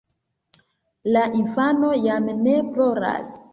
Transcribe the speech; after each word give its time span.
La 1.17 1.23
infano 1.41 1.93
jam 2.07 2.33
ne 2.41 2.57
ploras. 2.73 3.33